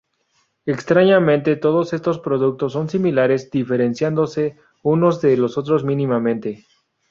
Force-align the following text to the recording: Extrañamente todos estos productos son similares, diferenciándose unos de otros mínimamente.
Extrañamente 0.65 1.57
todos 1.57 1.93
estos 1.93 2.17
productos 2.17 2.73
son 2.73 2.89
similares, 2.89 3.51
diferenciándose 3.51 4.57
unos 4.81 5.21
de 5.21 5.39
otros 5.45 5.83
mínimamente. 5.85 6.65